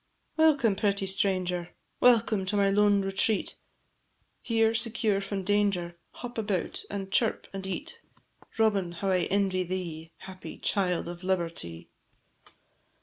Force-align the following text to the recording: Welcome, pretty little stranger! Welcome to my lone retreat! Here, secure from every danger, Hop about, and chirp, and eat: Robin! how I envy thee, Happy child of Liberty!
Welcome, 0.35 0.75
pretty 0.75 1.05
little 1.05 1.13
stranger! 1.15 1.75
Welcome 1.99 2.47
to 2.47 2.57
my 2.57 2.71
lone 2.71 3.03
retreat! 3.03 3.57
Here, 4.41 4.73
secure 4.73 5.21
from 5.21 5.41
every 5.41 5.45
danger, 5.45 5.95
Hop 6.13 6.39
about, 6.39 6.83
and 6.89 7.11
chirp, 7.11 7.45
and 7.53 7.67
eat: 7.67 8.01
Robin! 8.57 8.93
how 8.93 9.11
I 9.11 9.25
envy 9.25 9.61
thee, 9.63 10.09
Happy 10.17 10.57
child 10.57 11.07
of 11.07 11.23
Liberty! 11.23 11.91